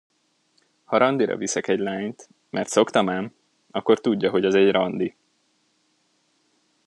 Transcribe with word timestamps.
Ha 0.85 0.97
randira 0.97 1.37
viszek 1.37 1.67
egy 1.67 1.79
lányt, 1.79 2.29
mert 2.49 2.69
szoktam 2.69 3.09
ám, 3.09 3.35
akkor 3.71 3.99
tudja, 3.99 4.29
hogy 4.29 4.45
az 4.45 4.55
egy 4.55 4.71
randi. 4.71 5.15